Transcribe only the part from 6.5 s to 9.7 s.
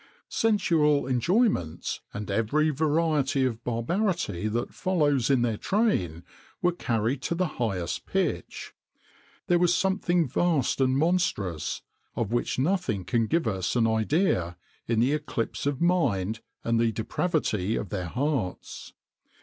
were carried to the highest pitch. There